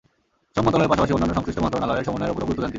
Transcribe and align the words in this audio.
শ্রম 0.53 0.63
মন্ত্রণালয়ের 0.65 0.91
পাশাপাশি 0.93 1.13
অন্যান্য 1.15 1.33
সংশ্লিষ্ট 1.37 1.59
মন্ত্রণালয়ের 1.63 2.05
সমন্বয়ের 2.07 2.31
ওপরও 2.33 2.45
গুরুত্ব 2.47 2.59
দেন 2.59 2.61
তিনি। 2.61 2.69